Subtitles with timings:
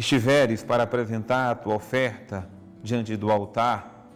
[0.00, 2.48] estiveres para apresentar a tua oferta
[2.82, 4.08] diante do altar,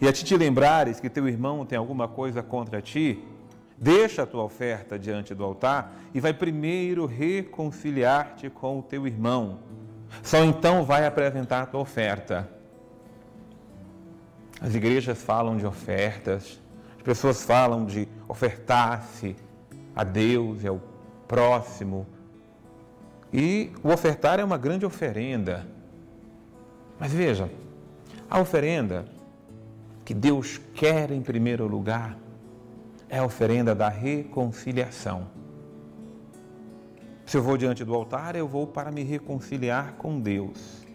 [0.00, 3.22] e a ti te lembrares que teu irmão tem alguma coisa contra ti,
[3.76, 9.58] deixa a tua oferta diante do altar e vai primeiro reconciliar-te com o teu irmão.
[10.22, 12.48] Só então vai apresentar a tua oferta.
[14.62, 16.58] As igrejas falam de ofertas,
[16.96, 19.36] as pessoas falam de ofertar-se
[19.94, 20.80] a Deus e ao
[21.28, 22.06] próximo.
[23.32, 25.66] E o ofertar é uma grande oferenda.
[26.98, 27.50] Mas veja,
[28.28, 29.04] a oferenda
[30.04, 32.16] que Deus quer em primeiro lugar
[33.08, 35.26] é a oferenda da reconciliação.
[37.26, 40.86] Se eu vou diante do altar, eu vou para me reconciliar com Deus.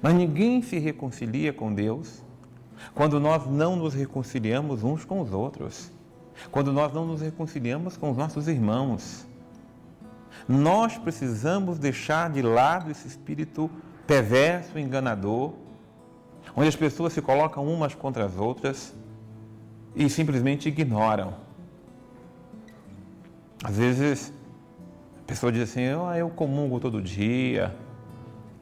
[0.00, 2.24] Mas ninguém se reconcilia com Deus
[2.94, 5.90] quando nós não nos reconciliamos uns com os outros,
[6.50, 9.27] quando nós não nos reconciliamos com os nossos irmãos.
[10.48, 13.70] Nós precisamos deixar de lado esse espírito
[14.06, 15.52] perverso, enganador,
[16.56, 18.94] onde as pessoas se colocam umas contra as outras
[19.94, 21.34] e simplesmente ignoram.
[23.62, 24.32] Às vezes,
[25.20, 27.76] a pessoa diz assim: oh, eu comungo todo dia,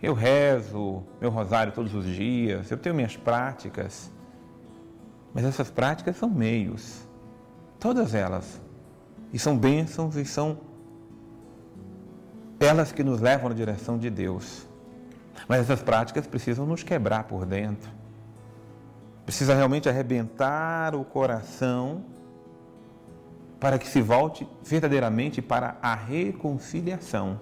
[0.02, 4.10] eu rezo meu rosário todos os dias, eu tenho minhas práticas.
[5.32, 7.06] Mas essas práticas são meios,
[7.78, 8.60] todas elas.
[9.32, 10.58] E são bênçãos e são
[12.58, 14.66] elas que nos levam na direção de Deus.
[15.48, 17.90] Mas essas práticas precisam nos quebrar por dentro.
[19.24, 22.04] Precisa realmente arrebentar o coração
[23.58, 27.40] para que se volte verdadeiramente para a reconciliação.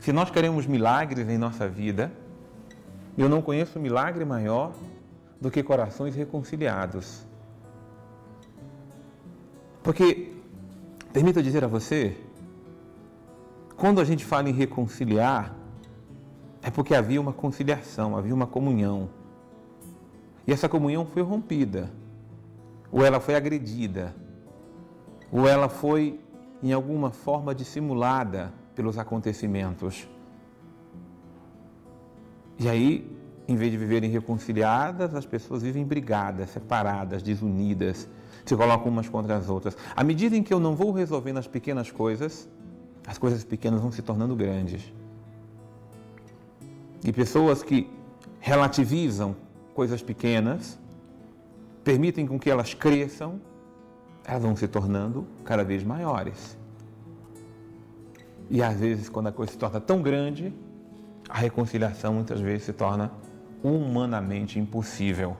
[0.00, 2.12] Se nós queremos milagres em nossa vida,
[3.16, 4.72] eu não conheço milagre maior
[5.40, 7.24] do que corações reconciliados.
[9.82, 10.32] Porque,
[11.12, 12.16] permita dizer a você,
[13.82, 15.56] quando a gente fala em reconciliar,
[16.62, 19.10] é porque havia uma conciliação, havia uma comunhão.
[20.46, 21.90] E essa comunhão foi rompida,
[22.92, 24.14] ou ela foi agredida,
[25.32, 26.20] ou ela foi
[26.62, 30.08] em alguma forma dissimulada pelos acontecimentos.
[32.60, 33.10] E aí,
[33.48, 38.08] em vez de viverem reconciliadas, as pessoas vivem brigadas, separadas, desunidas,
[38.44, 39.76] se colocam umas contra as outras.
[39.96, 42.48] À medida em que eu não vou resolvendo as pequenas coisas,
[43.06, 44.92] as coisas pequenas vão se tornando grandes.
[47.04, 47.90] E pessoas que
[48.40, 49.36] relativizam
[49.74, 50.78] coisas pequenas,
[51.82, 53.40] permitem com que elas cresçam,
[54.24, 56.56] elas vão se tornando cada vez maiores.
[58.50, 60.52] E às vezes, quando a coisa se torna tão grande,
[61.28, 63.10] a reconciliação muitas vezes se torna
[63.62, 65.36] humanamente impossível.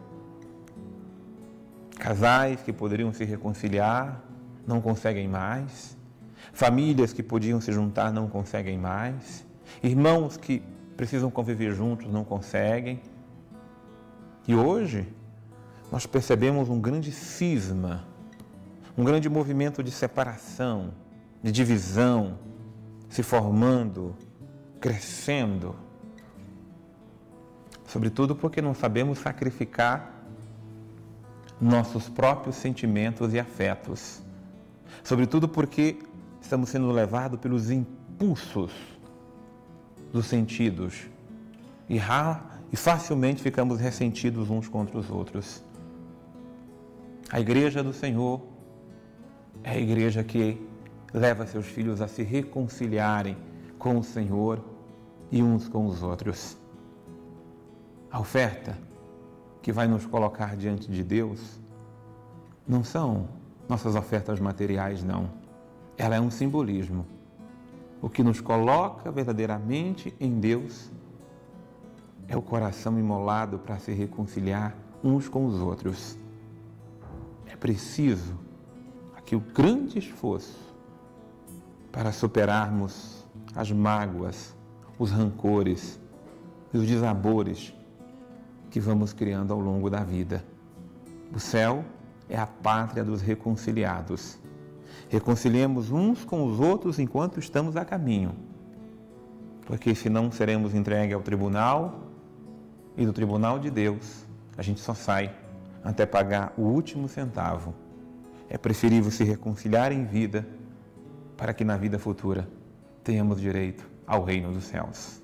[1.98, 4.22] Casais que poderiam se reconciliar
[4.66, 5.96] não conseguem mais.
[6.52, 9.46] Famílias que podiam se juntar não conseguem mais.
[9.82, 10.62] Irmãos que
[10.96, 13.00] precisam conviver juntos não conseguem.
[14.46, 15.06] E hoje
[15.90, 18.04] nós percebemos um grande cisma,
[18.96, 20.92] um grande movimento de separação,
[21.42, 22.38] de divisão
[23.08, 24.14] se formando,
[24.80, 25.76] crescendo.
[27.86, 30.12] Sobretudo porque não sabemos sacrificar
[31.60, 34.22] nossos próprios sentimentos e afetos.
[35.04, 35.98] Sobretudo porque
[36.42, 38.72] estamos sendo levados pelos impulsos
[40.12, 41.06] dos sentidos
[41.88, 41.98] e
[42.70, 45.62] e facilmente ficamos ressentidos uns contra os outros.
[47.30, 48.42] A igreja do Senhor
[49.62, 50.60] é a igreja que
[51.14, 53.36] leva seus filhos a se reconciliarem
[53.78, 54.62] com o Senhor
[55.30, 56.56] e uns com os outros.
[58.10, 58.76] A oferta
[59.62, 61.60] que vai nos colocar diante de Deus
[62.66, 63.28] não são
[63.68, 65.41] nossas ofertas materiais, não.
[65.96, 67.06] Ela é um simbolismo.
[68.00, 70.90] O que nos coloca verdadeiramente em Deus
[72.26, 74.74] é o coração imolado para se reconciliar
[75.04, 76.16] uns com os outros.
[77.46, 78.38] É preciso
[79.16, 80.74] aqui o grande esforço
[81.92, 84.56] para superarmos as mágoas,
[84.98, 86.00] os rancores
[86.72, 87.74] e os desabores
[88.70, 90.42] que vamos criando ao longo da vida.
[91.34, 91.84] O céu
[92.28, 94.38] é a pátria dos reconciliados.
[95.12, 98.34] Reconciliemos uns com os outros enquanto estamos a caminho,
[99.66, 102.00] porque senão seremos entregues ao tribunal
[102.96, 104.24] e do tribunal de Deus,
[104.56, 105.30] a gente só sai
[105.84, 107.74] até pagar o último centavo.
[108.48, 110.48] É preferível se reconciliar em vida
[111.36, 112.48] para que na vida futura
[113.04, 115.20] tenhamos direito ao reino dos céus.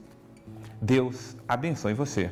[0.83, 2.31] Deus abençoe você.